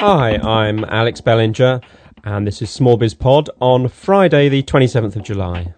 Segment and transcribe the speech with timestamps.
[0.00, 1.80] Hi, I'm Alex Bellinger,
[2.22, 5.74] and this is Small Biz Pod on Friday, the 27th of July.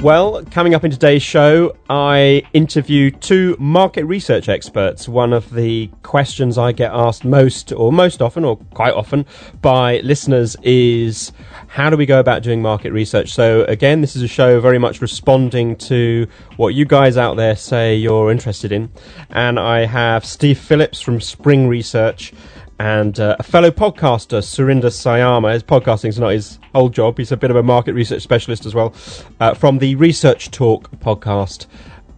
[0.00, 5.08] Well, coming up in today's show, I interview two market research experts.
[5.08, 9.26] One of the questions I get asked most, or most often, or quite often,
[9.60, 11.32] by listeners is
[11.66, 13.32] how do we go about doing market research?
[13.32, 17.56] So, again, this is a show very much responding to what you guys out there
[17.56, 18.92] say you're interested in.
[19.30, 22.32] And I have Steve Phillips from Spring Research
[22.78, 25.52] and uh, a fellow podcaster, Surinder Siama.
[25.52, 27.18] His podcasting is not his old job.
[27.18, 28.94] He's a bit of a market research specialist as well,
[29.40, 31.66] uh, from the Research Talk podcast.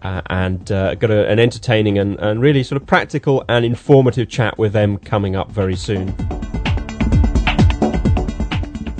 [0.03, 4.31] Uh, and uh, got a, an entertaining and, and really sort of practical and informative
[4.31, 6.15] chat with them coming up very soon.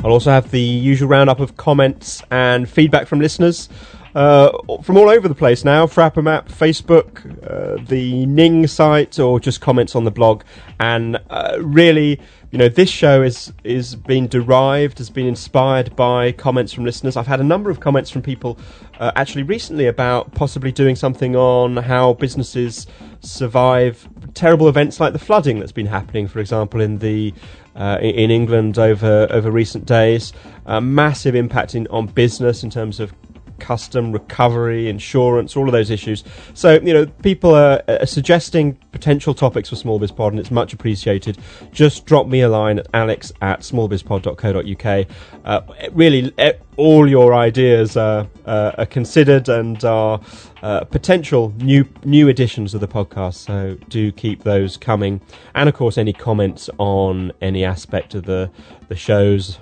[0.05, 3.71] I'll also have the usual roundup of comments and feedback from listeners
[4.15, 4.51] uh,
[4.83, 5.87] from all over the place now.
[5.87, 10.43] Frapper Map, Facebook, uh, the Ning site, or just comments on the blog.
[10.79, 16.33] And uh, really, you know, this show is is being derived, has been inspired by
[16.33, 17.17] comments from listeners.
[17.17, 18.59] I've had a number of comments from people
[18.99, 22.87] uh, actually recently about possibly doing something on how businesses
[23.21, 27.33] survive terrible events like the flooding that's been happening, for example, in the
[27.77, 30.33] uh, in England over over recent days.
[30.81, 33.13] Massive impact in, on business in terms of
[33.61, 36.25] custom, recovery, insurance, all of those issues.
[36.55, 40.51] So, you know, people are, are suggesting potential topics for Small Biz Pod, and it's
[40.51, 41.39] much appreciated.
[41.73, 45.07] Just drop me a line at alex at smallbizpod.co.uk.
[45.45, 45.61] Uh,
[45.93, 46.33] really,
[46.77, 50.21] all your ideas are, uh, are considered and are
[50.63, 53.35] uh, potential new new editions of the podcast.
[53.35, 55.21] So do keep those coming,
[55.55, 58.51] and of course, any comments on any aspect of the
[58.89, 59.59] the shows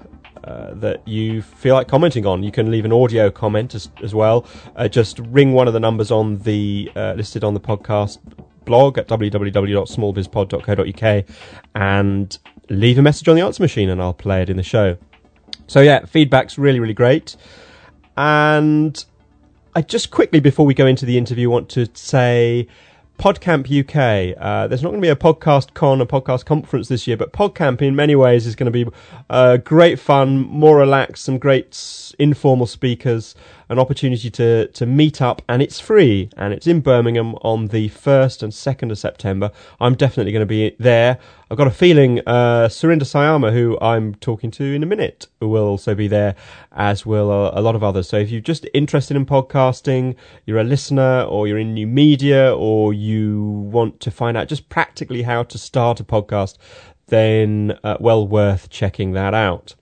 [0.49, 2.43] uh, that you feel like commenting on.
[2.43, 4.47] You can leave an audio comment as, as well.
[4.75, 8.17] Uh, just ring one of the numbers on the uh, listed on the podcast
[8.65, 11.25] blog at www.smallbizpod.co.uk
[11.75, 12.39] and
[12.71, 14.97] leave a message on the answer machine, and I'll play it in the show.
[15.67, 17.37] So yeah, feedback's really really great.
[18.17, 19.05] And
[19.75, 22.69] I just quickly before we go into the interview want to say
[23.19, 24.37] PodCamp UK.
[24.41, 27.33] Uh, there's not going to be a podcast con, a podcast conference this year, but
[27.33, 28.91] PodCamp in many ways is going to be
[29.29, 33.35] uh, great fun, more relaxed, some great informal speakers,
[33.69, 37.89] an opportunity to, to meet up, and it's free, and it's in Birmingham on the
[37.91, 39.51] 1st and 2nd of September.
[39.81, 41.19] I'm definitely going to be there.
[41.51, 45.67] I've got a feeling uh, Surinder Siama, who I'm talking to in a minute, will
[45.67, 46.35] also be there,
[46.73, 48.09] as will a, a lot of others.
[48.09, 52.55] So if you're just interested in podcasting, you're a listener, or you're in new media,
[52.55, 56.57] or you want to find out just practically how to start a podcast,
[57.09, 59.75] then uh, well worth checking that out.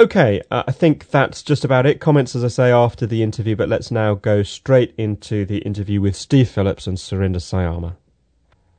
[0.00, 2.00] Okay, uh, I think that's just about it.
[2.00, 6.00] Comments, as I say, after the interview, but let's now go straight into the interview
[6.00, 7.96] with Steve Phillips and Surinder Siama.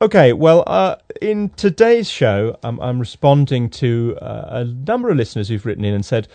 [0.00, 5.64] Okay, well, uh, in today's show, I'm responding to uh, a number of listeners who've
[5.64, 6.26] written in and said,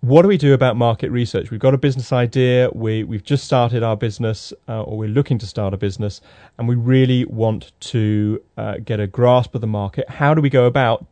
[0.00, 1.50] what do we do about market research?
[1.50, 5.36] We've got a business idea, we, we've just started our business, uh, or we're looking
[5.36, 6.22] to start a business,
[6.56, 10.08] and we really want to uh, get a grasp of the market.
[10.08, 11.04] How do we go about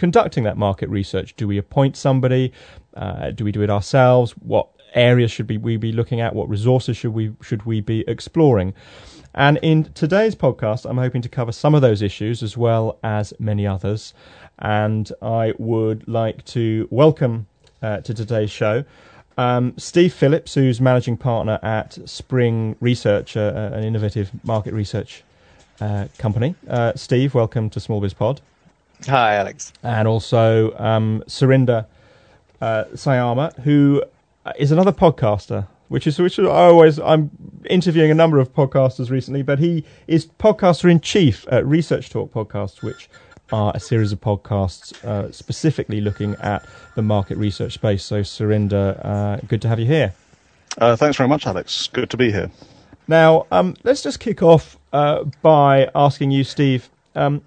[0.00, 1.36] conducting that market research?
[1.36, 2.52] Do we appoint somebody?
[2.94, 4.32] Uh, do we do it ourselves?
[4.32, 6.34] What areas should we be looking at?
[6.34, 8.72] What resources should we should we be exploring?
[9.34, 13.34] And in today's podcast, I'm hoping to cover some of those issues as well as
[13.38, 14.14] many others.
[14.58, 17.46] And I would like to welcome
[17.82, 18.84] uh, to today's show
[19.36, 25.22] um, Steve Phillips, who's managing partner at Spring Research, uh an innovative market research
[25.80, 26.54] uh, company.
[26.68, 28.40] Uh, Steve, welcome to Small Biz Pod.
[29.06, 29.72] Hi, Alex.
[29.82, 31.86] And also um, Surinder
[32.60, 34.02] uh, Siama, who
[34.58, 37.30] is another podcaster, which is which I always I'm
[37.68, 42.32] interviewing a number of podcasters recently, but he is podcaster in chief at Research Talk
[42.32, 43.08] Podcasts, which
[43.52, 48.04] are a series of podcasts uh, specifically looking at the market research space.
[48.04, 50.14] So, Surinder, uh, good to have you here.
[50.78, 51.88] Uh, thanks very much, Alex.
[51.92, 52.50] Good to be here.
[53.08, 56.88] Now, um, let's just kick off uh, by asking you, Steve.
[57.16, 57.42] Um,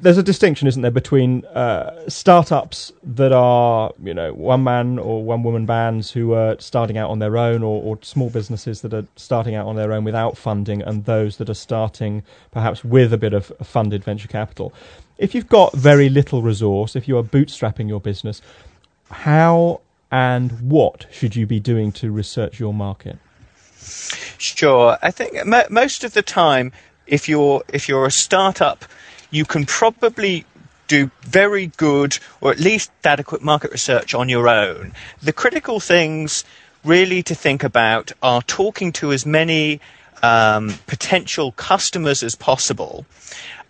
[0.00, 5.22] there's a distinction, isn't there, between uh, startups that are, you know, one man or
[5.22, 8.94] one woman bands who are starting out on their own, or, or, small businesses that
[8.94, 13.12] are starting out on their own without funding, and those that are starting perhaps with
[13.12, 14.72] a bit of funded venture capital.
[15.18, 18.40] If you've got very little resource, if you are bootstrapping your business,
[19.10, 19.80] how
[20.10, 23.18] and what should you be doing to research your market?
[24.38, 26.72] Sure, I think most of the time,
[27.06, 28.84] if you're if you're a startup
[29.30, 30.44] you can probably
[30.86, 34.92] do very good or at least adequate market research on your own.
[35.22, 36.44] The critical things
[36.84, 39.80] really to think about are talking to as many
[40.22, 43.06] um, potential customers as possible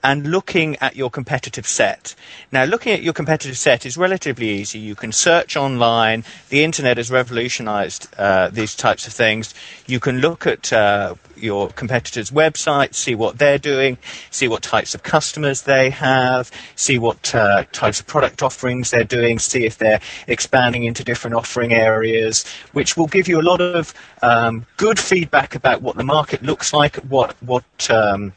[0.03, 2.15] and looking at your competitive set.
[2.53, 4.79] Now, looking at your competitive set is relatively easy.
[4.79, 6.25] You can search online.
[6.51, 9.55] The internet has revolutionized uh, these types of things.
[9.87, 13.99] You can look at uh, your competitors' websites, see what they're doing,
[14.31, 19.05] see what types of customers they have, see what uh, types of product offerings they're
[19.05, 23.61] doing, see if they're expanding into different offering areas, which will give you a lot
[23.61, 28.33] of um, good feedback about what the market looks like, what what um,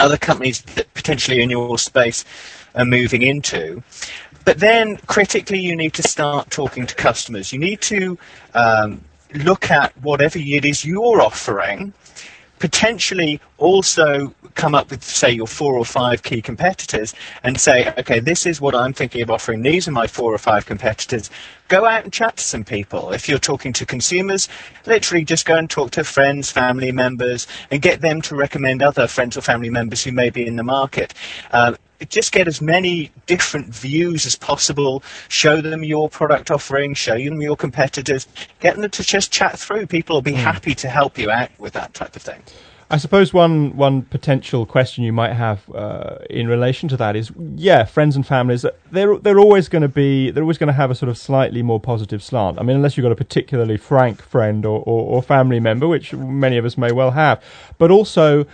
[0.00, 2.24] other companies that potentially in your space
[2.74, 3.82] are moving into.
[4.44, 7.52] But then critically, you need to start talking to customers.
[7.52, 8.18] You need to
[8.54, 9.02] um,
[9.34, 11.92] look at whatever it is you're offering
[12.58, 18.20] potentially also come up with, say, your four or five key competitors and say, okay,
[18.20, 19.62] this is what I'm thinking of offering.
[19.62, 21.30] These are my four or five competitors.
[21.68, 23.12] Go out and chat to some people.
[23.12, 24.48] If you're talking to consumers,
[24.86, 29.06] literally just go and talk to friends, family members, and get them to recommend other
[29.06, 31.12] friends or family members who may be in the market.
[31.52, 31.74] Uh,
[32.08, 35.02] just get as many different views as possible.
[35.28, 38.26] Show them your product offering, show them your competitors,
[38.60, 39.86] get them to just chat through.
[39.86, 40.36] People will be mm.
[40.36, 42.42] happy to help you out with that type of thing.
[42.88, 47.32] I suppose one one potential question you might have uh, in relation to that is,
[47.56, 50.92] yeah, friends and families they're they're always going to be they're always going to have
[50.92, 52.60] a sort of slightly more positive slant.
[52.60, 56.12] I mean, unless you've got a particularly frank friend or, or, or family member, which
[56.12, 57.42] many of us may well have,
[57.76, 58.46] but also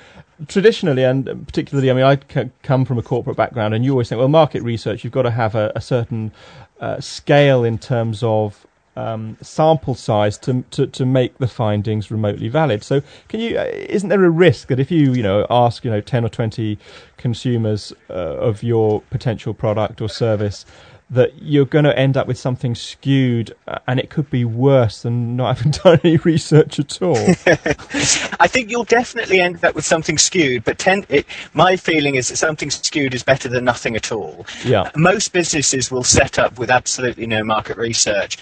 [0.48, 2.16] traditionally, and particularly, I mean, I
[2.62, 5.30] come from a corporate background, and you always think, well, market research, you've got to
[5.30, 6.32] have a, a certain
[6.80, 8.66] uh, scale in terms of
[8.96, 12.84] um, sample size to, to to make the findings remotely valid.
[12.84, 13.58] So, can you?
[13.58, 16.28] Uh, isn't there a risk that if you you know ask you know ten or
[16.28, 16.78] twenty
[17.16, 20.66] consumers uh, of your potential product or service
[21.12, 25.02] that you're going to end up with something skewed uh, and it could be worse
[25.02, 27.16] than not having done any research at all.
[28.40, 32.28] I think you'll definitely end up with something skewed, but ten, it, my feeling is
[32.28, 34.46] that something skewed is better than nothing at all.
[34.64, 34.90] Yeah.
[34.96, 38.38] Most businesses will set up with absolutely no market research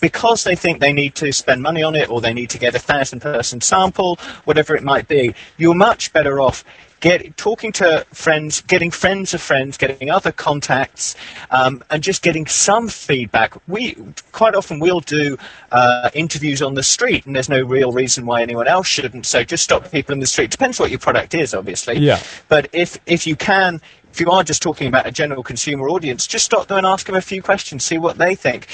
[0.00, 2.74] because they think they need to spend money on it or they need to get
[2.74, 6.64] a thousand person sample, whatever it might be, you're much better off
[7.02, 11.14] get talking to friends, getting friends of friends, getting other contacts,
[11.50, 13.54] um, and just getting some feedback.
[13.68, 13.98] We
[14.30, 15.36] quite often we'll do
[15.72, 19.26] uh, interviews on the street, and there's no real reason why anyone else shouldn't.
[19.26, 20.50] So just stop people in the street.
[20.50, 21.98] Depends what your product is, obviously.
[21.98, 22.22] Yeah.
[22.48, 23.82] But if if you can
[24.12, 27.06] if you are just talking about a general consumer audience, just stop them and ask
[27.06, 28.68] them a few questions, see what they think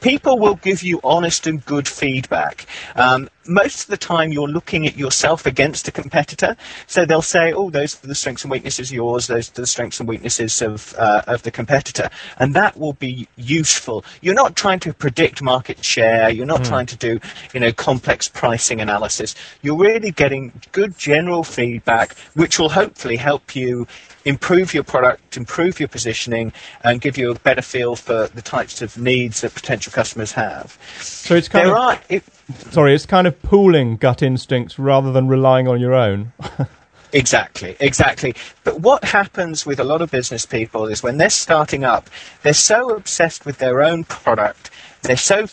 [0.00, 2.66] people will give you honest and good feedback.
[2.96, 6.56] Um, most of the time, you're looking at yourself against a competitor,
[6.86, 9.66] so they'll say, "Oh, those are the strengths and weaknesses of yours; those are the
[9.66, 14.04] strengths and weaknesses of uh, of the competitor," and that will be useful.
[14.20, 16.28] You're not trying to predict market share.
[16.28, 16.68] You're not mm.
[16.68, 17.20] trying to do,
[17.54, 19.34] you know, complex pricing analysis.
[19.62, 23.86] You're really getting good general feedback, which will hopefully help you
[24.28, 26.52] improve your product, improve your positioning,
[26.84, 30.78] and give you a better feel for the types of needs that potential customers have.
[31.00, 32.22] So it's kind there of are, it,
[32.70, 36.32] sorry, it's kind of pooling gut instincts rather than relying on your own.
[37.10, 38.34] Exactly, exactly.
[38.64, 42.10] But what happens with a lot of business people is when they're starting up,
[42.42, 44.70] they're so obsessed with their own product
[45.02, 45.46] they're so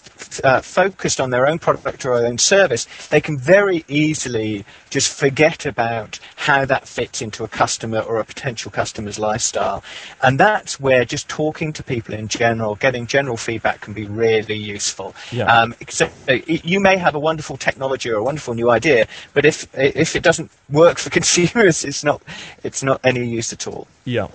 [0.44, 5.14] uh, focused on their own product or their own service, they can very easily just
[5.14, 9.84] forget about how that fits into a customer or a potential customer's lifestyle.
[10.22, 14.56] And that's where just talking to people in general, getting general feedback can be really
[14.56, 15.16] useful.
[15.32, 15.46] Yeah.
[15.46, 16.10] Um, so
[16.48, 20.24] you may have a wonderful technology or a wonderful new idea, but if if it
[20.24, 22.22] doesn't work for consumers, it's not
[22.64, 23.88] it's not any use at all.
[24.06, 24.28] Yeah.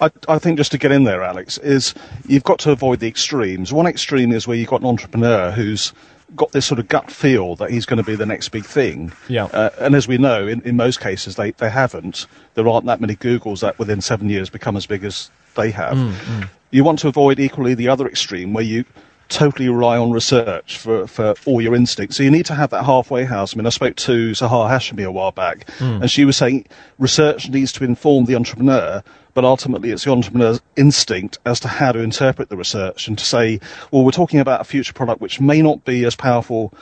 [0.00, 1.94] I, I, think just to get in there, Alex, is
[2.26, 3.72] you've got to avoid the extremes.
[3.72, 5.92] One extreme is where you've got an entrepreneur who's
[6.36, 9.12] got this sort of gut feel that he's going to be the next big thing.
[9.28, 9.44] Yeah.
[9.44, 12.26] Uh, and as we know, in, in most cases, they, they haven't.
[12.54, 15.96] There aren't that many Googles that within seven years become as big as they have.
[15.96, 16.48] Mm, mm.
[16.70, 18.84] You want to avoid equally the other extreme where you
[19.28, 22.16] totally rely on research for, for all your instincts.
[22.16, 23.54] So you need to have that halfway house.
[23.54, 26.02] I mean, I spoke to Sahar Hashmi a while back, mm.
[26.02, 26.66] and she was saying
[26.98, 29.02] research needs to inform the entrepreneur,
[29.34, 33.24] but ultimately it's the entrepreneur's instinct as to how to interpret the research and to
[33.24, 33.60] say,
[33.90, 36.72] well, we're talking about a future product which may not be as powerful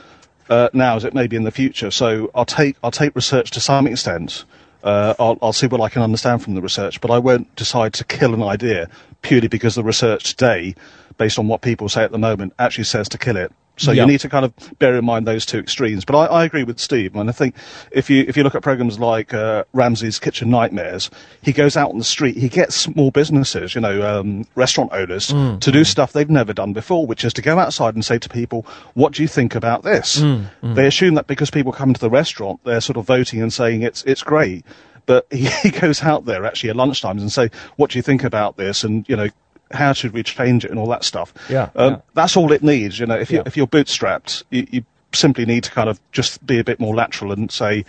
[0.48, 1.90] uh, now as it may be in the future.
[1.90, 4.44] So I'll take I'll take research to some extent.
[4.82, 7.92] Uh, I'll, I'll see what I can understand from the research, but I won't decide
[7.94, 8.88] to kill an idea
[9.22, 10.74] purely because the research today,
[11.18, 13.52] based on what people say at the moment, actually says to kill it.
[13.78, 14.02] So Yeah.
[14.02, 16.04] you need to kind of bear in mind those two extremes.
[16.04, 17.54] But I, I agree with Steve, and I think
[17.90, 21.10] if you if you look at programs like uh, Ramsay's Kitchen Nightmares,
[21.40, 25.28] he goes out on the street, he gets small businesses, you know, um, restaurant owners,
[25.28, 28.28] to do stuff they've never done before, which is to go outside and say to
[28.28, 30.22] people, "What do you think about this?"
[30.62, 33.82] They assume that because people come to the restaurant, they're sort of voting and saying
[33.82, 34.64] it's it's great.
[35.06, 38.22] But he, he goes out there actually at lunchtimes and say, "What do you think
[38.22, 39.28] about this?" And you know,
[39.72, 41.32] how should we change it and all that stuff.
[41.48, 42.00] Yeah, um, yeah.
[42.14, 42.98] that's all it needs.
[42.98, 43.44] You know, if you Yeah.
[43.46, 46.94] if you're bootstrapped, you, you simply need to kind of just be a bit more
[46.94, 47.84] lateral and say,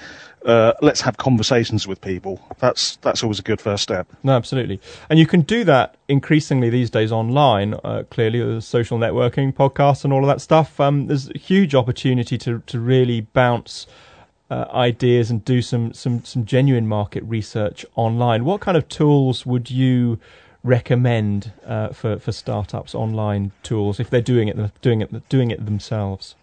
[0.45, 2.41] uh, let's have conversations with people.
[2.59, 4.07] That's that's always a good first step.
[4.23, 4.81] No, absolutely.
[5.09, 10.11] And you can do that increasingly these days online, uh, clearly, social networking, podcasts, and
[10.11, 10.79] all of that stuff.
[10.79, 13.87] Um, there's a huge opportunity to, to really bounce
[14.49, 18.43] uh, ideas and do some, some, some genuine market research online.
[18.43, 20.19] What kind of tools would you
[20.63, 25.65] recommend uh, for, for startups, online tools, if they're doing it, doing it, doing it
[25.65, 26.35] themselves?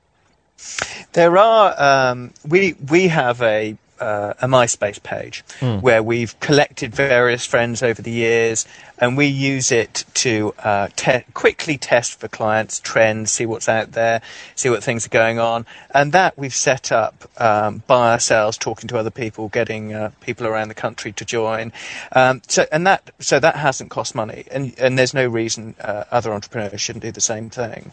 [1.15, 5.45] There are um, we we have a uh, a MySpace page
[5.81, 8.67] where we've collected various friends over the years,
[8.99, 13.93] and we use it to uh, te- quickly test for clients trends, see what's out
[13.93, 14.21] there,
[14.55, 18.89] see what things are going on, and that we've set up um, by ourselves, talking
[18.89, 21.73] to other people, getting uh, people around the country to join.
[22.13, 26.05] Um, so and that so that hasn't cost money, and and there's no reason uh,
[26.11, 27.93] other entrepreneurs shouldn't do the same thing.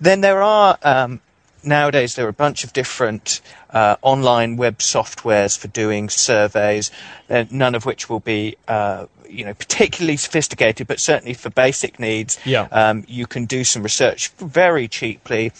[0.00, 1.20] Then there are um,
[1.66, 6.90] nowadays there are a bunch of different uh, online web softwares for doing surveys,
[7.28, 11.98] uh, none of which will be uh, you know particularly sophisticated, but certainly for basic
[11.98, 12.68] needs, Yeah.
[12.70, 15.52] um, you can do some research very cheaply.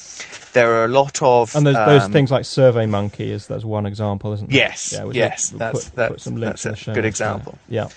[0.53, 3.85] There are a lot of And there's those um, things like SurveyMonkey is that's one
[3.85, 4.59] example, isn't there?
[4.59, 7.29] Yes, we'll- yes, we'll that's- put, put that's- some links that's a good notes there.
[7.29, 7.59] example.
[7.69, 7.89] Yeah.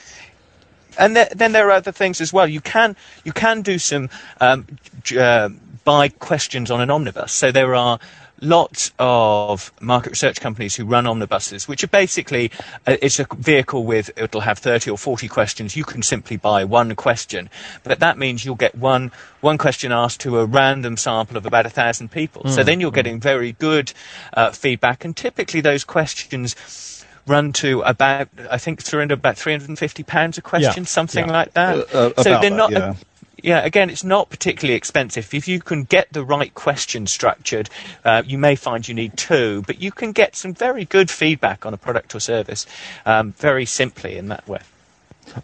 [0.99, 2.47] And th- then there are other things as well.
[2.47, 4.67] You can you can do some um,
[5.03, 5.49] j- uh,
[5.83, 7.31] buy questions on an omnibus.
[7.31, 7.99] So there are
[8.41, 12.51] lots of market research companies who run omnibuses, which are basically
[12.87, 15.75] uh, it's a vehicle with it'll have thirty or forty questions.
[15.75, 17.49] You can simply buy one question,
[17.83, 21.65] but that means you'll get one one question asked to a random sample of about
[21.65, 22.47] a thousand people.
[22.47, 23.93] So then you're getting very good
[24.33, 26.98] uh, feedback, and typically those questions
[27.29, 31.27] run to about I think Surinder about three hundred and fifty pounds a question, something
[31.27, 31.31] yeah.
[31.31, 31.77] like that.
[31.77, 32.71] Uh, uh, so about they're that, not.
[32.71, 32.95] yeah.
[33.41, 35.33] yeah, again, it's not particularly expensive.
[35.33, 37.69] If you can get the right question structured,
[38.03, 41.65] uh, you may find you need two, but you can get some very good feedback
[41.65, 42.65] on a product or service
[43.05, 44.59] um, very simply in that way.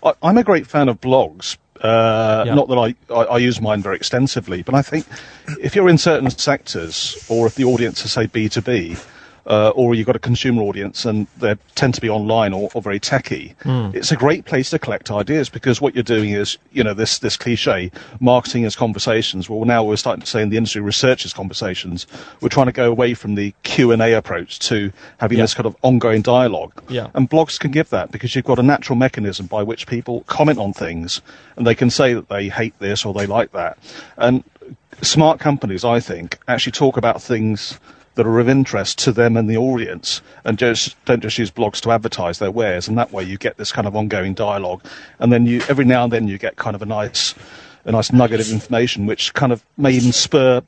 [0.03, 1.57] I, I'm a great fan of blogs.
[1.79, 2.55] Uh, Yeah.
[2.55, 5.05] Not that I, I, I use mine very extensively, but I think
[5.59, 8.95] if you're in certain sectors, or if the audience is say B two B,
[9.47, 12.81] uh, or you've got a consumer audience and they tend to be online or, or
[12.81, 16.83] very techy, it's a great place to collect ideas because what you're doing is, you
[16.83, 19.49] know, this this cliche, marketing is conversations.
[19.49, 22.07] Well, now we're starting to say in the industry, research is conversations.
[22.41, 25.43] We're trying to go away from the Q and A approach to having Yeah.
[25.43, 26.73] this kind of ongoing dialogue.
[26.89, 27.07] Yeah.
[27.13, 30.57] And blogs can give that because you've got a natural mechanism by which people comment
[30.59, 31.21] on things
[31.55, 33.77] and they can say that they hate this or they like that.
[34.17, 34.43] And
[35.01, 37.79] smart companies, I think, actually talk about things
[38.15, 41.79] that are of interest to them and the audience and just don't just use blogs
[41.81, 44.83] to advertise their wares and that way you get this kind of ongoing dialogue.
[45.19, 47.35] And then you every now and then you get kind of a nice
[47.85, 50.61] a nice nugget of information which kind of may even spur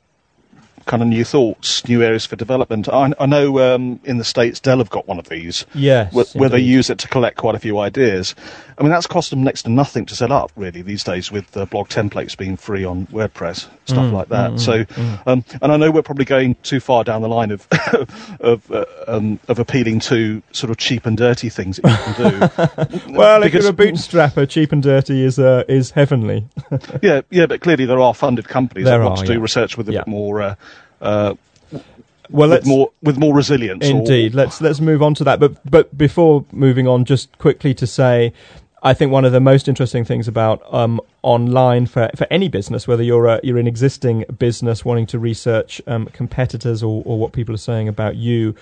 [0.88, 2.88] kind of new thoughts, new areas for development.
[2.88, 6.24] I, I know um, in the States Dell have got one of these Yes, where,
[6.34, 8.34] where they use it to collect quite a few ideas.
[8.78, 11.56] I mean, that's cost them next to nothing to set up, really, these days, with
[11.56, 14.58] uh, blog templates being free on WordPress, stuff Mm, like that.
[14.58, 14.84] so,
[15.26, 17.66] Um, and I know we're probably going too far down the line of
[18.40, 22.30] of, uh, um, of appealing to sort of cheap and dirty things that you can
[22.30, 22.48] do.
[23.18, 26.46] Well, if you're a bootstrapper, cheap and dirty is uh, is heavenly.
[27.02, 29.42] yeah, yeah, but clearly there are funded companies There that want are, to do yeah.
[29.42, 29.98] research with a Yeah.
[30.00, 30.40] bit more.
[30.42, 30.54] Uh,
[31.00, 31.34] uh,
[32.30, 33.84] Well, with more with more resilience.
[33.86, 34.34] or- Indeed.
[34.34, 35.40] Let's let's move on to that.
[35.40, 38.32] But but before moving on, just quickly to say,
[38.82, 42.86] I think one of the most interesting things about um, online for for any business,
[42.86, 47.32] whether you're a, you're an existing business wanting to research um, competitors or, or what
[47.32, 48.54] people are saying about you.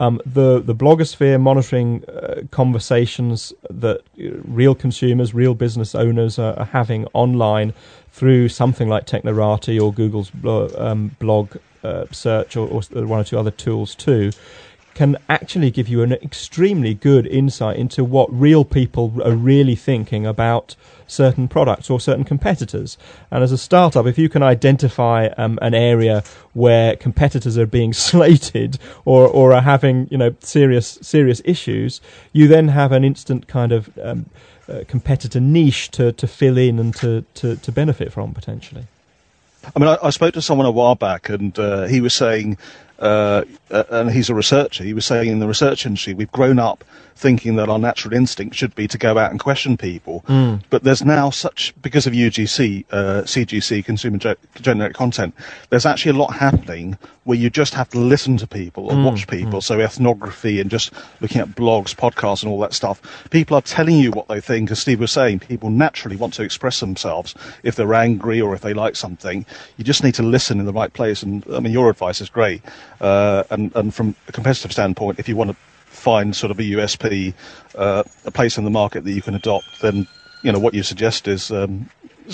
[0.00, 6.58] Um, the the blogosphere monitoring uh, conversations that uh, real consumers, real business owners are,
[6.58, 7.72] are having online
[8.12, 10.30] through something like Technorati or Google's
[10.76, 14.30] um, blog uh, search or, or one or two other tools too,
[14.94, 20.24] can actually give you an extremely good insight into what real people are really thinking
[20.24, 20.76] about
[21.06, 22.96] certain products or certain competitors.
[23.30, 26.22] And as a startup, if you can identify um, an area
[26.52, 32.00] where competitors are being slated or, or are having you know serious serious issues,
[32.32, 34.26] you then have an instant kind of um,
[34.68, 38.86] uh, competitor niche to, to fill in and to, to, to benefit from potentially.
[39.74, 42.58] I mean, I, I, spoke to someone a while back, and uh, he was saying,
[42.98, 44.84] uh, and he's a researcher.
[44.84, 48.56] He was saying in the research industry, we've grown up thinking that our natural instinct
[48.56, 50.24] should be to go out and question people.
[50.28, 50.62] Mm.
[50.70, 55.34] But there's now such, because of UGC, uh, CGC, consumer ge- generated content,
[55.70, 59.04] there's actually a lot happening where you just have to listen to people and mm.
[59.04, 59.60] watch people.
[59.60, 59.62] Mm.
[59.62, 63.00] So ethnography and just looking at blogs, podcasts and all that stuff.
[63.30, 64.70] People are telling you what they think.
[64.70, 68.60] As Steve was saying, people naturally want to express themselves if they're angry or if
[68.60, 69.46] they like something.
[69.76, 71.22] You just need to listen in the right place.
[71.22, 72.62] And I mean, your advice is great.
[73.00, 75.56] Uh, and, and from a competitive standpoint, if you want to
[76.04, 77.34] find sort of a USP,
[77.76, 80.06] uh, a place in the market that you can adopt, then
[80.42, 81.88] you know what you suggest is um,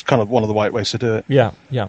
[0.04, 1.24] kind of one of the right ways to do it.
[1.28, 1.88] Yeah, yeah.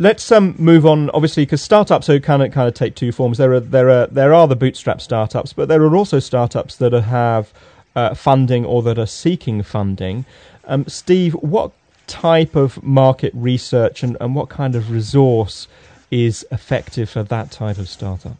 [0.00, 3.38] Let's um, move on, obviously, because startups so kind of kind of take two forms.
[3.38, 6.92] There are there are there are the bootstrap startups, but there are also startups that
[6.92, 7.52] have
[7.94, 10.24] uh, funding or that are seeking funding.
[10.64, 11.72] Um, Steve, what
[12.06, 15.68] type of market research and, and what kind of resource
[16.10, 18.36] is effective for that type of startup?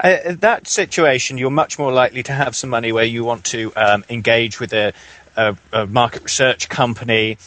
[0.00, 3.72] Uh, that situation, you're much more likely to have some money where you want to
[3.76, 4.92] um, engage with a,
[5.36, 7.38] a, a, market research company.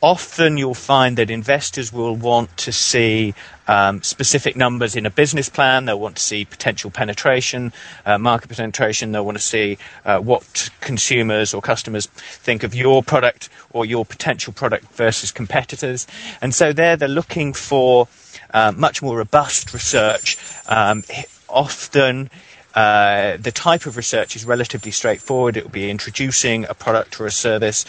[0.00, 3.34] Often you'll find that investors will want to see
[3.68, 5.84] um, specific numbers in a business plan.
[5.84, 7.72] They'll want to see potential penetration,
[8.04, 9.12] uh, market penetration.
[9.12, 14.04] They'll want to see uh, what consumers or customers think of your product or your
[14.04, 16.08] potential product versus competitors.
[16.40, 18.08] And so there they're looking for
[18.52, 20.36] uh, much more robust research.
[20.66, 21.04] Um,
[21.52, 22.30] often
[22.74, 25.56] uh, the type of research is relatively straightforward.
[25.56, 27.84] It will be introducing a product or a service,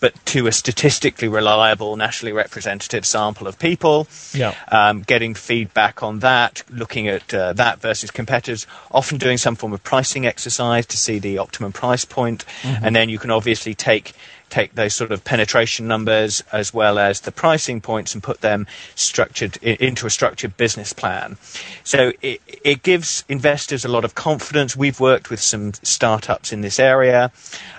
[0.00, 4.06] but to a statistically reliable, nationally representative sample of people.
[4.32, 4.54] Yeah.
[4.68, 9.72] Um, getting feedback on that, looking at uh, that versus competitors, often doing some form
[9.72, 12.44] of pricing exercise to see the optimum price point.
[12.62, 12.84] Mm-hmm.
[12.84, 14.12] And then you can obviously take
[14.54, 18.68] take those sort of penetration numbers as well as the pricing points and put them
[18.94, 21.36] structured into a structured business plan.
[21.82, 24.76] So it, it gives investors a lot of confidence.
[24.76, 27.32] We've worked with some startups in this area.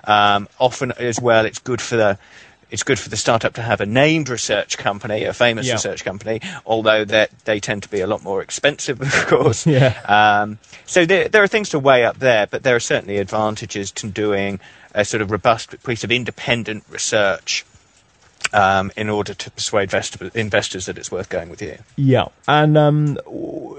[0.03, 2.17] Um, often as well, it's good for the
[2.71, 5.73] it's good for the startup to have a named research company, a famous yeah.
[5.73, 9.65] research company, although they tend to be a lot more expensive, of course.
[9.65, 9.93] yeah.
[10.07, 13.91] Um, so there, there, are things to weigh up there, but there are certainly advantages
[13.91, 14.59] to doing
[14.95, 17.65] a sort of robust piece of independent research
[18.53, 19.93] um, in order to persuade
[20.33, 21.77] investors that it's worth going with you.
[21.97, 23.17] Yeah, and um,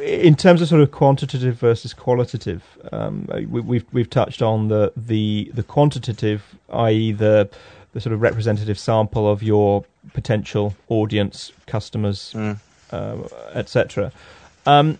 [0.00, 2.62] in terms of sort of quantitative versus qualitative,
[2.92, 7.12] um, we, have we've, we've touched on the the the quantitative, i.e.
[7.12, 7.48] the
[7.92, 12.58] the sort of representative sample of your potential audience, customers, mm.
[12.90, 13.16] uh,
[13.54, 14.12] etc.
[14.66, 14.98] Um,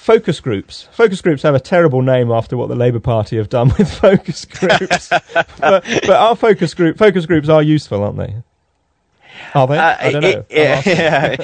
[0.00, 0.88] focus groups.
[0.92, 4.44] Focus groups have a terrible name after what the Labour Party have done with focus
[4.46, 5.08] groups.
[5.58, 8.34] but, but our focus group focus groups are useful, aren't they?
[9.54, 9.78] Are they?
[9.78, 10.44] Uh, I don't know.
[10.48, 11.36] It, yeah.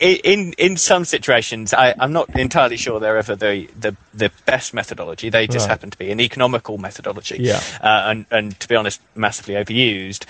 [0.00, 4.74] in in some situations, I, am not entirely sure they're ever the, the, the best
[4.74, 5.28] methodology.
[5.28, 5.70] They just right.
[5.70, 7.36] happen to be an economical methodology.
[7.40, 7.60] Yeah.
[7.80, 10.24] Uh, and, and to be honest, massively overused.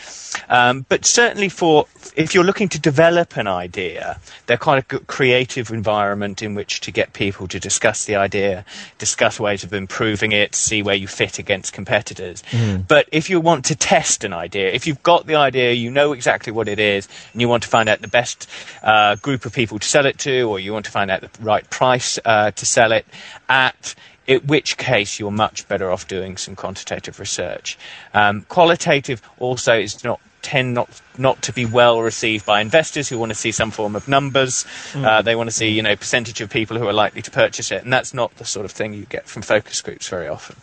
[0.49, 5.07] Um, but certainly for if you're looking to develop an idea, they're quite a good
[5.07, 8.65] creative environment in which to get people to discuss the idea,
[8.99, 12.43] discuss ways of improving it, see where you fit against competitors.
[12.51, 12.87] Mm.
[12.87, 16.13] But if you want to test an idea, if you've got the idea, you know
[16.13, 18.49] exactly what it is, and you want to find out the best
[18.83, 21.31] uh, group of people to sell it to, or you want to find out the
[21.41, 23.07] right price uh, to sell it
[23.49, 23.95] at,
[24.27, 27.79] in which case you're much better off doing some quantitative research.
[28.13, 33.19] Um, qualitative also is not tend not not to be well received by investors who
[33.19, 34.65] want to see some form of numbers.
[34.93, 35.05] Mm.
[35.05, 37.73] Uh, they want to see you know percentage of people who are likely to purchase
[37.73, 40.57] it, and that's not the sort of thing you get from focus groups very often.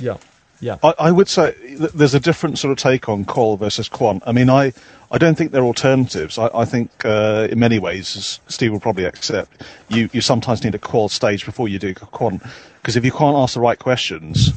[0.00, 0.16] Yeah.
[0.60, 0.76] Yeah.
[0.82, 1.54] I, I, would say
[1.94, 4.22] there's a different sort of take on qual versus quant.
[4.26, 4.74] I mean, I,
[5.10, 6.38] I don't think they're alternatives.
[6.38, 10.62] I, I think uh, in many ways, as Steve will probably accept, you, you sometimes
[10.62, 12.42] need a qual stage before you do quant.
[12.80, 14.52] Because if you can't ask the right questions,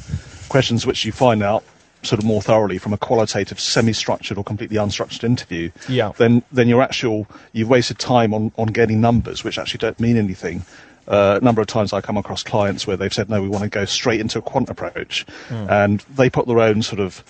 [0.48, 1.64] questions which you find out
[2.02, 6.12] sort of more thoroughly from a qualitative, semi-structured or completely unstructured interview, yeah.
[6.18, 10.16] then then you're actual you've wasted time on, on getting numbers which actually don't mean
[10.16, 10.64] anything.
[11.08, 13.64] Uh, a number of times I come across clients where they've said, no, we want
[13.64, 15.26] to go straight into a quant approach.
[15.48, 15.70] Mm.
[15.70, 17.22] And they put their own sort of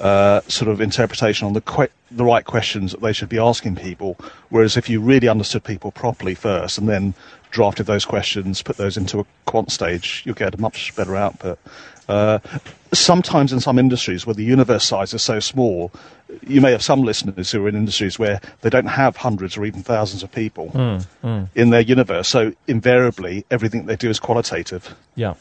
[0.00, 3.76] uh, sort of interpretation on the que- the right questions that they should be asking
[3.76, 4.16] people.
[4.48, 7.14] Whereas if you really understood people properly first and then
[7.50, 11.58] drafted those questions, put those into a quant stage, you'll get a much better output.
[12.10, 12.38] Uh,
[12.92, 15.92] sometimes in some industries where the universe size is so small,
[16.46, 19.64] you may have some listeners who are in industries where they don't have hundreds or
[19.64, 21.48] even thousands of people mm, mm.
[21.54, 22.28] in their universe.
[22.28, 24.94] So invariably, everything they do is qualitative.
[25.14, 25.34] Yeah.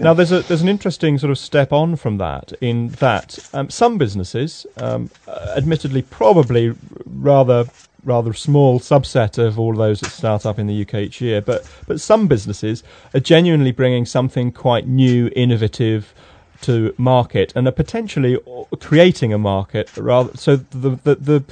[0.00, 3.70] Now there's a there's an interesting sort of step on from that in that um,
[3.70, 5.10] some businesses, um,
[5.56, 6.74] admittedly, probably
[7.06, 7.66] rather
[8.04, 11.40] rather small subset of all those that start up in the UK each year.
[11.40, 12.82] But but some businesses
[13.14, 16.14] are genuinely bringing something quite new, innovative
[16.62, 18.38] to market, and are potentially
[18.80, 19.96] creating a market.
[19.96, 21.44] Rather, so the the the,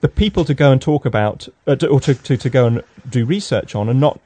[0.00, 2.82] the people to go and talk about, uh, to, or to, to to go and
[3.08, 4.20] do research on, and not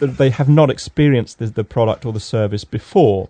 [0.00, 3.28] they have not experienced the, the product or the service before.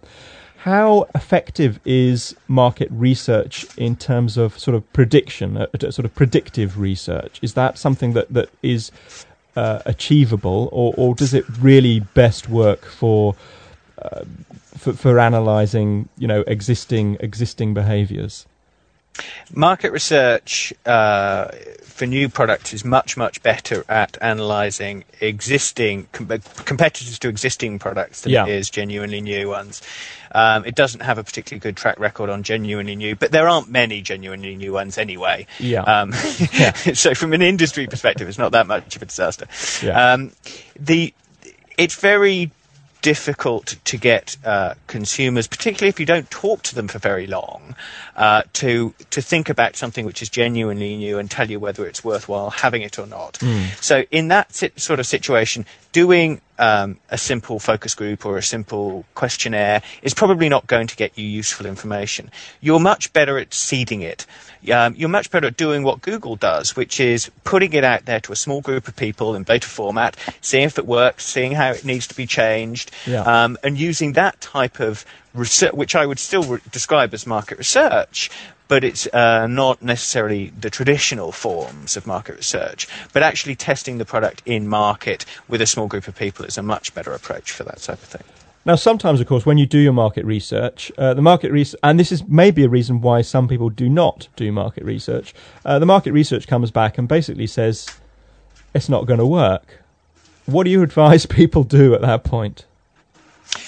[0.62, 6.78] How effective is market research in terms of sort of prediction, uh, sort of predictive
[6.78, 7.38] research?
[7.42, 8.90] Is that something that, that is
[9.54, 13.36] uh, achievable, or, or does it really best work for,
[14.02, 14.24] uh,
[14.76, 18.44] for for analysing, you know, existing existing behaviours?
[19.52, 21.48] Market research uh,
[21.82, 26.28] for new products is much, much better at analysing existing com-
[26.64, 28.46] competitors to existing products than yeah.
[28.46, 29.82] it is genuinely new ones.
[30.32, 33.68] Um, it doesn't have a particularly good track record on genuinely new, but there aren't
[33.68, 35.46] many genuinely new ones anyway.
[35.58, 35.82] Yeah.
[35.82, 36.10] Um,
[36.52, 36.72] yeah.
[36.94, 39.46] so from an industry perspective, it's not that much of a disaster.
[39.82, 40.12] Yeah.
[40.12, 40.32] Um,
[40.78, 41.14] the
[41.76, 42.50] it's very
[43.00, 47.76] difficult to get uh, consumers, particularly if you don't talk to them for very long,
[48.16, 52.04] uh, to to think about something which is genuinely new and tell you whether it's
[52.04, 53.34] worthwhile having it or not.
[53.34, 53.82] Mm.
[53.82, 59.04] So in that sort of situation, doing um, a simple focus group or a simple
[59.14, 62.30] questionnaire is probably not going to get you useful information.
[62.60, 64.26] You're much better at seeding it.
[64.72, 68.20] Um, you're much better at doing what Google does, which is putting it out there
[68.20, 71.70] to a small group of people in beta format, seeing if it works, seeing how
[71.70, 73.22] it needs to be changed, yeah.
[73.22, 77.58] um, and using that type of research, which I would still re- describe as market
[77.58, 78.30] research,
[78.68, 82.86] but it's uh, not necessarily the traditional forms of market research.
[83.12, 86.62] But actually testing the product in market with a small group of people is a
[86.62, 88.22] much better approach for that type of thing.
[88.64, 91.98] Now, sometimes, of course, when you do your market research, uh, the market research, and
[91.98, 95.32] this is maybe a reason why some people do not do market research,
[95.64, 97.88] uh, the market research comes back and basically says
[98.74, 99.82] it's not going to work.
[100.44, 102.66] What do you advise people do at that point?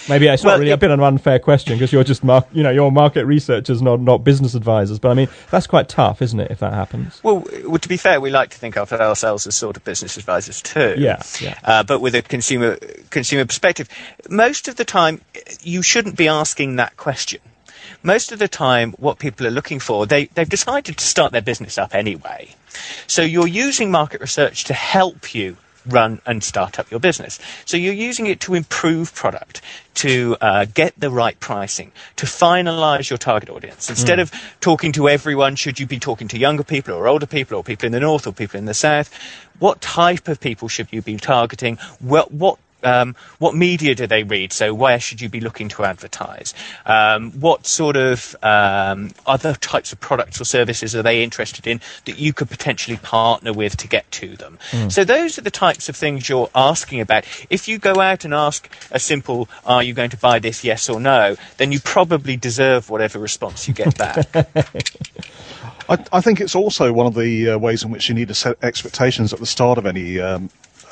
[0.08, 2.24] Maybe it's well, not really it, a bit of an unfair question because you're just
[2.24, 4.98] mar- you know you're market researchers, not not business advisors.
[4.98, 6.50] But I mean that's quite tough, isn't it?
[6.50, 7.22] If that happens.
[7.22, 10.16] Well, well to be fair, we like to think of ourselves as sort of business
[10.16, 10.94] advisors too.
[10.98, 11.58] Yeah, yeah.
[11.64, 12.76] Uh, but with a consumer
[13.10, 13.88] consumer perspective,
[14.28, 15.20] most of the time
[15.62, 17.40] you shouldn't be asking that question
[18.02, 21.42] most of the time what people are looking for they, they've decided to start their
[21.42, 22.48] business up anyway
[23.06, 27.38] so you're using market research to help you run and start up your business.
[27.64, 29.60] So you're using it to improve product,
[29.94, 33.88] to uh, get the right pricing, to finalize your target audience.
[33.88, 34.22] Instead mm.
[34.22, 37.64] of talking to everyone, should you be talking to younger people or older people or
[37.64, 39.12] people in the north or people in the south?
[39.58, 41.76] What type of people should you be targeting?
[41.98, 44.52] What, what um, what media do they read?
[44.52, 46.54] So where should you be looking to advertise?
[46.86, 51.80] Um, what sort of um, other types of products or services are they interested in
[52.04, 54.58] that you could potentially partner with to get to them?
[54.70, 54.92] Mm.
[54.92, 57.24] So those are the types of things you're asking about.
[57.50, 60.64] If you go out and ask a simple, "Are you going to buy this?
[60.64, 64.26] Yes or no?" then you probably deserve whatever response you get back.
[65.88, 68.34] I, I, think it's also one of the uh, ways in which you need to
[68.34, 70.48] set expectations at the start of any um,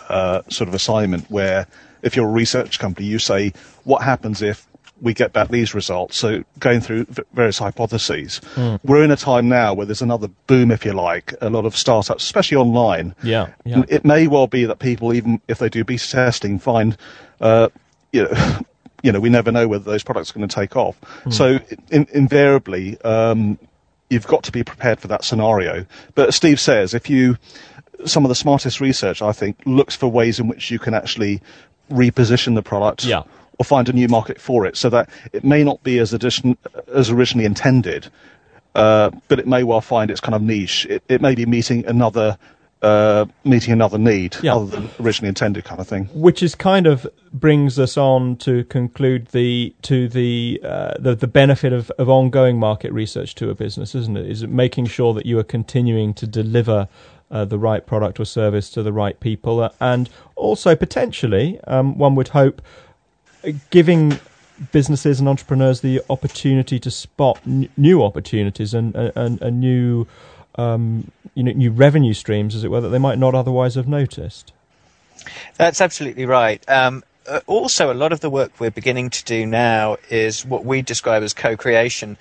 [0.09, 1.67] uh, sort of assignment where
[2.03, 3.53] if you're a research company, you say,
[3.85, 4.67] what happens if
[5.01, 6.17] we get back these results?
[6.17, 8.41] So going through various hypotheses.
[8.55, 8.81] Mm.
[8.85, 11.77] We're in a time now where there's another boom, if you like, a lot of
[11.77, 13.15] startups, especially online.
[13.23, 13.49] Yeah.
[13.65, 13.83] yeah.
[13.89, 16.97] It may well be that people, even if they do beta testing, find,
[17.41, 17.69] uh,
[18.13, 18.59] you know,
[19.03, 21.01] you know, we never know whether those products are going to take off.
[21.25, 21.33] Mm.
[21.33, 21.59] So
[21.91, 23.59] in, invariably, um,
[24.11, 25.87] you've got to be prepared for that scenario.
[26.15, 27.37] But as Steve says, if you
[28.05, 31.41] some of the smartest research, I think, looks for ways in which you can actually
[31.91, 33.23] reposition the product yeah.
[33.59, 36.57] or find a new market for it so that it may not be as, addition,
[36.93, 38.11] as originally intended,
[38.75, 40.87] uh, but it may well find its kind of niche.
[40.87, 42.39] It, it may be meeting another
[42.81, 44.55] uh, meeting another need yeah.
[44.55, 46.05] other than originally intended kind of thing.
[46.15, 51.27] Which is kind of brings us on to conclude the to the uh, the, the
[51.27, 54.27] benefit of, of ongoing market research to a business, isn't it?
[54.27, 56.89] Is it making sure that you are continuing to deliver
[57.31, 61.99] uh, the right product or service to the right people, uh, and also potentially, um,
[61.99, 62.63] one would hope,
[63.45, 64.19] uh, giving
[64.73, 70.07] businesses and entrepreneurs the opportunity to spot n- new opportunities and and, and new
[70.57, 73.89] um, you know new revenue streams, as it were, that they might not otherwise have
[73.89, 74.53] noticed.
[75.57, 76.63] That's absolutely right.
[76.69, 80.65] Um, uh, also, a lot of the work we're beginning to do now is what
[80.65, 82.17] we describe as co-creation,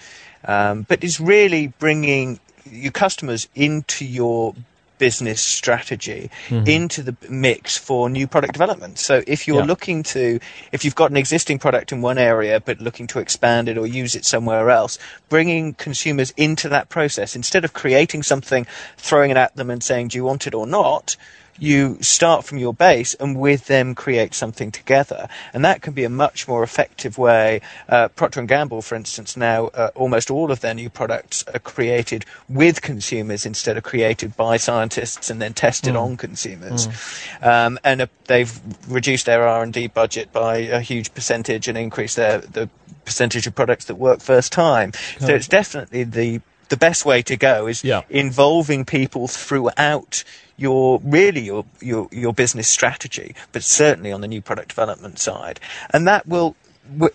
[0.45, 2.39] um, but is really bringing
[2.69, 4.53] your customers into your
[4.97, 6.67] business strategy mm-hmm.
[6.67, 8.99] into the mix for new product development.
[8.99, 9.65] So if you're yeah.
[9.65, 10.39] looking to,
[10.71, 13.87] if you've got an existing product in one area but looking to expand it or
[13.87, 14.97] use it somewhere else,
[15.29, 18.65] bringing consumers into that process instead of creating something,
[18.97, 21.15] throwing it at them and saying, do you want it or not?
[21.59, 25.27] You start from your base and with them create something together.
[25.53, 27.61] And that can be a much more effective way.
[27.89, 31.59] Uh, Procter & Gamble, for instance, now uh, almost all of their new products are
[31.59, 36.01] created with consumers instead of created by scientists and then tested mm.
[36.01, 36.87] on consumers.
[36.87, 37.47] Mm.
[37.47, 42.39] Um, and uh, they've reduced their R&D budget by a huge percentage and increased their,
[42.39, 42.69] the
[43.05, 44.91] percentage of products that work first time.
[45.19, 48.01] So it's definitely the the best way to go is yeah.
[48.09, 50.25] involving people throughout
[50.57, 55.59] your really your, your your business strategy, but certainly on the new product development side.
[55.91, 56.55] And that will,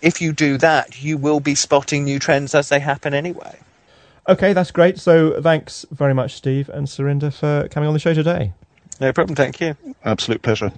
[0.01, 3.59] if you do that, you will be spotting new trends as they happen anyway.
[4.27, 4.97] Okay, that's great.
[4.99, 8.53] So thanks very much, Steve and Surinder, for coming on the show today.
[9.01, 9.35] No problem.
[9.35, 9.75] Thank you.
[10.05, 10.71] Absolute pleasure.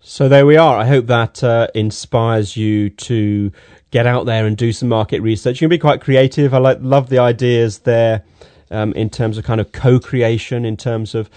[0.00, 0.78] So there we are.
[0.78, 3.52] I hope that uh, inspires you to
[3.90, 5.60] get out there and do some market research.
[5.60, 6.54] You can be quite creative.
[6.54, 8.24] I like, love the ideas there
[8.70, 11.28] um, in terms of kind of co-creation, in terms of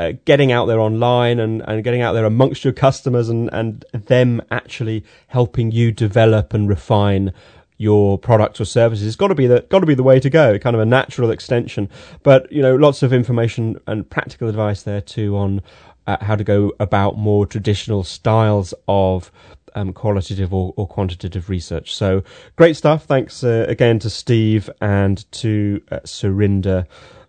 [0.00, 3.84] uh, getting out there online and, and getting out there amongst your customers and, and
[3.92, 7.34] them actually helping you develop and refine
[7.76, 9.06] your products or services.
[9.06, 10.58] It's got to be the got to be the way to go.
[10.58, 11.90] Kind of a natural extension,
[12.22, 15.60] but you know, lots of information and practical advice there too on
[16.06, 19.30] uh, how to go about more traditional styles of
[19.74, 21.94] um, qualitative or, or, quantitative research.
[21.94, 22.24] So
[22.56, 23.04] great stuff.
[23.04, 26.86] Thanks uh, again to Steve and to uh, Surinder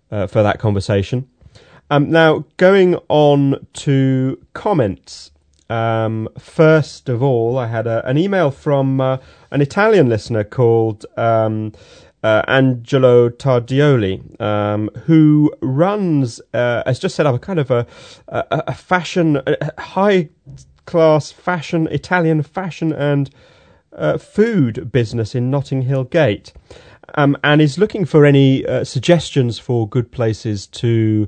[0.09, 1.27] uh, for that conversation.
[1.91, 5.31] Um, now, going on to comments.
[5.69, 9.17] Um, first of all, I had a, an email from uh,
[9.51, 11.73] an Italian listener called um,
[12.23, 17.85] uh, Angelo Tardioli, um, who runs, uh, just set up a kind of a,
[18.29, 20.29] a, a fashion, a high
[20.85, 23.29] class fashion, Italian fashion and
[23.91, 26.53] uh, food business in Notting Hill Gate,
[27.15, 31.27] um, and is looking for any uh, suggestions for good places to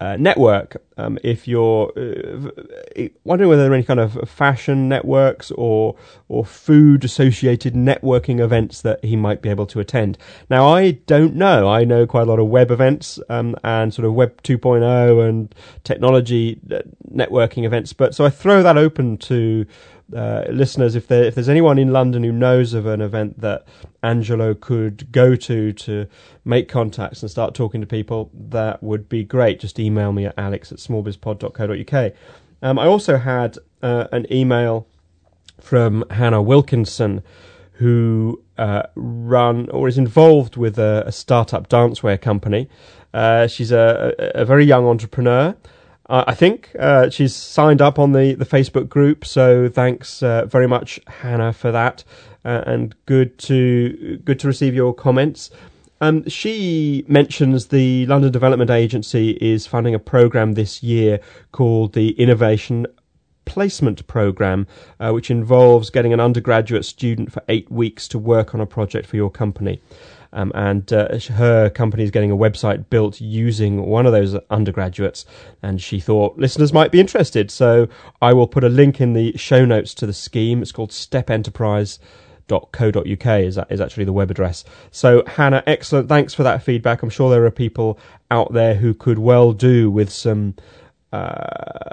[0.00, 0.76] uh, network.
[0.96, 5.96] Um, if you're uh, wondering whether there are any kind of fashion networks or
[6.28, 10.18] or food associated networking events that he might be able to attend.
[10.48, 11.68] Now, I don't know.
[11.68, 15.54] I know quite a lot of web events um, and sort of Web 2.0 and
[15.84, 16.80] technology uh,
[17.12, 19.66] networking events, but so I throw that open to
[20.14, 23.66] uh, listeners, if there if there's anyone in London who knows of an event that
[24.02, 26.06] Angelo could go to to
[26.44, 29.60] make contacts and start talking to people, that would be great.
[29.60, 32.12] Just email me at alex at smallbizpod.co.uk.
[32.62, 34.86] Um, I also had uh, an email
[35.60, 37.22] from Hannah Wilkinson,
[37.72, 42.68] who uh, run or is involved with a, a startup dancewear company.
[43.14, 45.56] Uh, she's a, a, a very young entrepreneur.
[46.10, 50.44] Uh, I think uh, she's signed up on the, the Facebook group, so thanks uh,
[50.44, 52.02] very much, Hannah, for that,
[52.44, 55.52] uh, and good to good to receive your comments.
[56.00, 61.20] Um, she mentions the London Development Agency is funding a program this year
[61.52, 62.88] called the Innovation
[63.44, 64.66] Placement Program,
[64.98, 69.06] uh, which involves getting an undergraduate student for eight weeks to work on a project
[69.06, 69.80] for your company.
[70.32, 75.26] Um, and uh, her company is getting a website built using one of those undergraduates.
[75.62, 77.50] And she thought listeners might be interested.
[77.50, 77.88] So
[78.22, 80.62] I will put a link in the show notes to the scheme.
[80.62, 81.98] It's called Step Enterprise
[82.72, 84.64] co.uk is is actually the web address.
[84.90, 86.08] So Hannah, excellent.
[86.08, 87.02] Thanks for that feedback.
[87.02, 87.98] I'm sure there are people
[88.30, 90.54] out there who could well do with some
[91.12, 91.90] uh,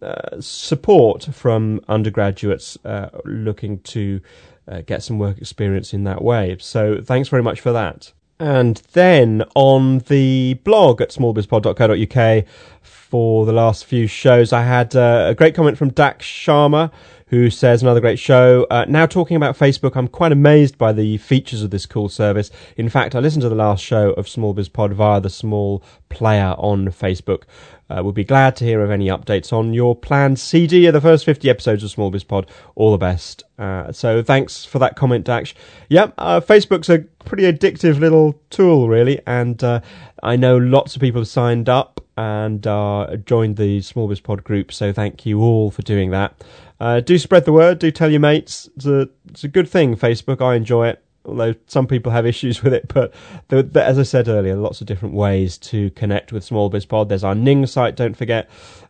[0.00, 4.20] uh, support from undergraduates uh, looking to
[4.68, 6.56] uh, get some work experience in that way.
[6.60, 8.12] So thanks very much for that.
[8.40, 12.44] And then on the blog at smallbizpod.co.uk
[12.82, 16.92] for the last few shows, I had uh, a great comment from Dak Sharma,
[17.30, 18.66] who says another great show.
[18.70, 22.50] Uh, now talking about Facebook, I'm quite amazed by the features of this cool service.
[22.76, 25.82] In fact, I listened to the last show of Small Biz Pod via the small
[26.08, 27.42] player on Facebook.
[27.90, 31.00] Uh, we'll be glad to hear of any updates on your planned CD of the
[31.00, 32.46] first 50 episodes of Small Biz Pod.
[32.74, 33.44] All the best.
[33.58, 35.54] Uh, so thanks for that comment, Dax.
[35.88, 39.80] Yep, uh, Facebook's a pretty addictive little tool, really, and uh,
[40.22, 44.44] I know lots of people have signed up and uh, joined the Small Biz Pod
[44.44, 46.34] group, so thank you all for doing that.
[46.80, 47.78] Uh, do spread the word.
[47.78, 48.68] Do tell your mates.
[48.76, 50.40] It's a, it's a good thing, Facebook.
[50.40, 51.02] I enjoy it.
[51.24, 53.12] Although some people have issues with it, but
[53.48, 56.86] the, the, as I said earlier, lots of different ways to connect with Small Biz
[56.86, 57.08] Pod.
[57.08, 58.48] There's our Ning site, don't forget,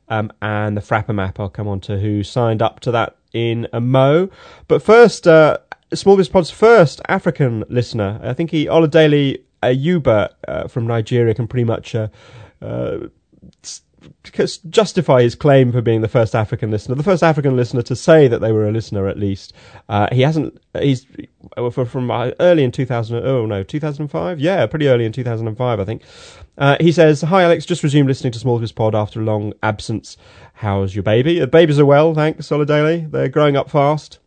[0.09, 1.41] um, and the Frapper map.
[1.41, 4.31] I'll come on to who signed up to that in a mo.
[4.69, 5.59] But first, uh,
[5.95, 8.21] Small Biz Pod's first African listener.
[8.23, 12.09] I think he Oladele Ayuba uh, from Nigeria can pretty much uh,
[12.63, 13.09] uh
[14.69, 18.29] justify his claim for being the first African listener, the first African listener to say
[18.29, 19.53] that they were a listener at least.
[19.89, 20.59] Uh, he hasn't.
[20.81, 21.07] He's
[21.73, 23.25] from early in 2000.
[23.25, 24.41] Oh no, 2005.
[24.41, 26.03] Yeah, pretty early in 2005, I think.
[26.57, 29.53] Uh, he says, "Hi Alex, just resumed listening to Small Biz Pod after a long
[29.63, 30.17] absence.
[30.55, 31.39] How's your baby?
[31.39, 32.47] The babies are well, thanks.
[32.47, 34.19] Solidally, they're growing up fast.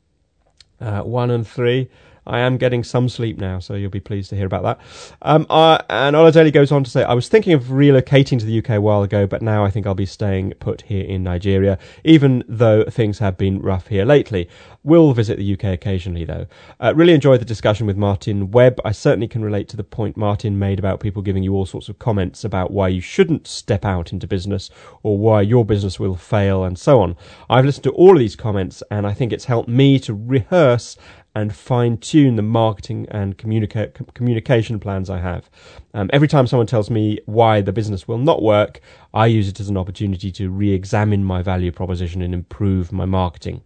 [0.79, 1.89] Uh, one and three."
[2.25, 4.79] I am getting some sleep now, so you'll be pleased to hear about that.
[5.23, 8.59] Um, uh, and Oladele goes on to say, I was thinking of relocating to the
[8.59, 11.79] UK a while ago, but now I think I'll be staying put here in Nigeria,
[12.03, 14.47] even though things have been rough here lately.
[14.83, 16.47] Will visit the UK occasionally, though.
[16.79, 18.79] Uh, really enjoyed the discussion with Martin Webb.
[18.85, 21.89] I certainly can relate to the point Martin made about people giving you all sorts
[21.89, 24.69] of comments about why you shouldn't step out into business
[25.03, 27.15] or why your business will fail and so on.
[27.49, 30.97] I've listened to all of these comments and I think it's helped me to rehearse
[31.33, 35.49] and fine tune the marketing and communica- communication plans I have.
[35.93, 38.81] Um, every time someone tells me why the business will not work,
[39.13, 43.05] I use it as an opportunity to re examine my value proposition and improve my
[43.05, 43.61] marketing.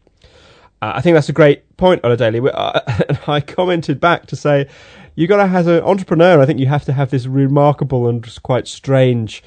[0.81, 2.51] Uh, I think that's a great point, Oladele.
[2.53, 4.67] Uh, and I commented back to say,
[5.15, 8.23] "You've got to, as an entrepreneur, I think you have to have this remarkable and
[8.43, 9.43] quite strange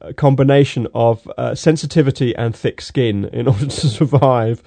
[0.00, 4.62] uh, combination of uh, sensitivity and thick skin in order to survive.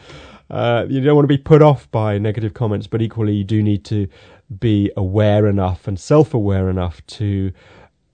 [0.49, 3.62] Uh, you don't want to be put off by negative comments, but equally you do
[3.62, 4.07] need to
[4.60, 7.51] be aware enough and self-aware enough to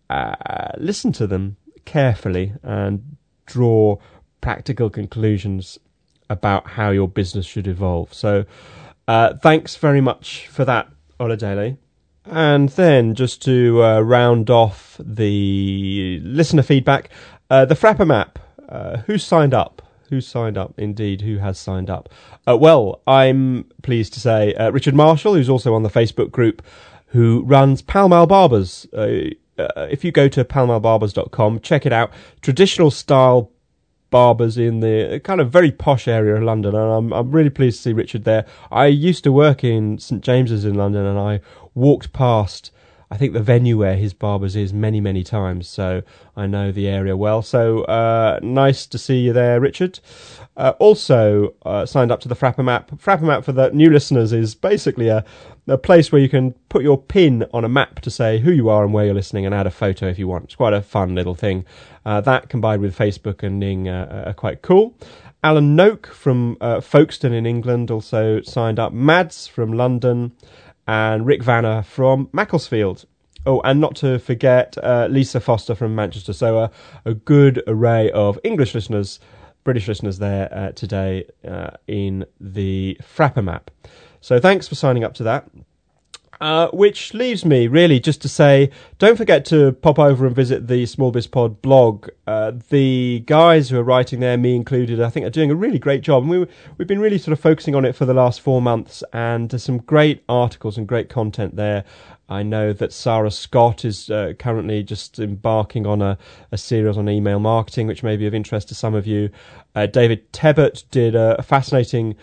[0.09, 3.97] uh, listen to them carefully and draw
[4.41, 5.77] practical conclusions
[6.29, 8.13] about how your business should evolve.
[8.13, 8.45] So,
[9.07, 11.77] uh, thanks very much for that, Oladele.
[12.25, 17.09] And then, just to uh, round off the listener feedback,
[17.49, 18.39] uh, the Frappr map.
[18.69, 19.83] Uh, who signed up?
[20.13, 20.76] Who signed up?
[20.78, 22.08] Indeed, who has signed up?
[22.47, 26.62] Uh, well, I'm pleased to say uh, Richard Marshall, who's also on the Facebook group,
[27.08, 28.86] who runs Pall Mall Barbers.
[28.93, 32.13] Uh, uh if you go to pallmallbarbers.com, check it out.
[32.41, 33.49] Traditional style
[34.12, 37.78] barbers in the kind of very posh area of London, and I'm I'm really pleased
[37.78, 38.45] to see Richard there.
[38.71, 41.41] I used to work in St James's in London, and I
[41.73, 42.69] walked past
[43.13, 46.02] I think the venue where his barbers is many, many times, so
[46.36, 47.43] I know the area well.
[47.43, 49.99] So uh, nice to see you there, Richard.
[50.58, 52.89] Uh, also uh, signed up to the Frappr Map.
[52.89, 55.23] Frappr Map for the new listeners is basically a,
[55.67, 58.67] a place where you can put your pin on a map to say who you
[58.67, 60.45] are and where you're listening, and add a photo if you want.
[60.45, 61.65] It's quite a fun little thing.
[62.04, 64.97] Uh, that combined with Facebook and Ning uh, are quite cool.
[65.43, 68.91] Alan Noak from uh, Folkestone in England also signed up.
[68.91, 70.32] Mads from London
[70.87, 73.05] and Rick Vanner from Macclesfield.
[73.45, 76.31] Oh, and not to forget uh, Lisa Foster from Manchester.
[76.31, 76.67] So uh,
[77.03, 79.19] a good array of English listeners,
[79.65, 83.69] British listeners there uh, today uh, in the Frappr map.
[84.21, 85.49] So thanks for signing up to that.
[86.43, 90.67] Uh, which leaves me really just to say, don't forget to pop over and visit
[90.67, 92.10] the Small Biz Pod blog.
[92.27, 95.79] Uh, the guys who are writing there, me included, I think are doing a really
[95.79, 96.23] great job.
[96.23, 96.45] And we,
[96.77, 99.63] we've been really sort of focusing on it for the last four months, and there's
[99.63, 101.86] some great articles and great content there.
[102.27, 106.17] I know that Sarah Scott is uh, currently just embarking on a,
[106.51, 109.29] a, series on email marketing, which may be of interest to some of you.
[109.75, 112.17] Uh, David Tebbett did a, fascinating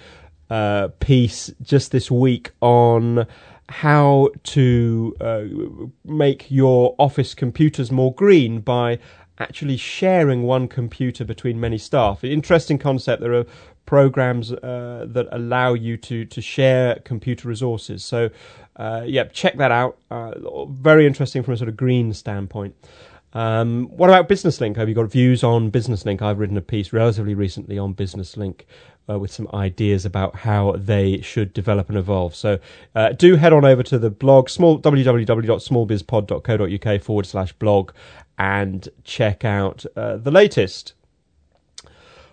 [0.50, 3.26] uh, piece just this week on
[3.70, 5.44] how to uh,
[6.04, 8.98] make your office computers more green by
[9.38, 12.24] actually sharing one computer between many staff.
[12.24, 13.22] Interesting concept.
[13.22, 13.46] There are
[13.86, 18.04] programs uh, that allow you to to share computer resources.
[18.04, 18.30] So,
[18.76, 19.98] uh, yeah, check that out.
[20.10, 22.74] Uh, very interesting from a sort of green standpoint.
[23.32, 24.76] Um, what about Business Link?
[24.76, 26.20] Have you got views on Business Link?
[26.20, 28.66] I've written a piece relatively recently on Business Link
[29.08, 32.34] uh, with some ideas about how they should develop and evolve.
[32.34, 32.58] So
[32.94, 37.92] uh, do head on over to the blog, small www.smallbizpod.co.uk forward slash blog,
[38.38, 40.94] and check out uh, the latest.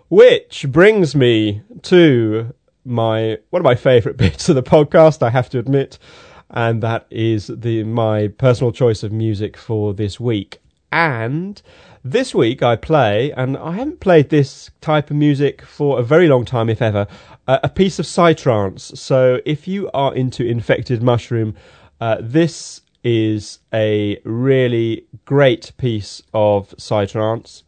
[0.08, 2.54] Which brings me to
[2.84, 5.98] my one of my favourite bits of the podcast, I have to admit,
[6.50, 10.60] and that is the my personal choice of music for this week.
[10.90, 11.60] And
[12.10, 16.28] this week I play, and I haven't played this type of music for a very
[16.28, 17.06] long time, if ever,
[17.46, 18.96] uh, a piece of psytrance.
[18.96, 21.54] So if you are into infected mushroom,
[22.00, 27.62] uh, this is a really great piece of psytrance.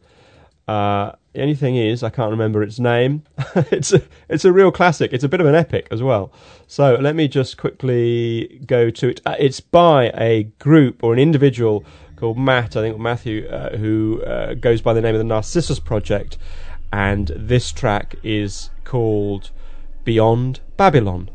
[0.67, 3.23] Uh, the only thing is, I can't remember its name.
[3.55, 5.13] it's a, it's a real classic.
[5.13, 6.33] It's a bit of an epic as well.
[6.67, 9.21] So let me just quickly go to it.
[9.25, 11.85] Uh, it's by a group or an individual
[12.21, 15.79] called Matt, I think Matthew, uh, who uh, goes by the name of the Narcissus
[15.79, 16.37] Project,
[16.93, 19.49] and this track is called
[20.05, 21.31] Beyond Babylon.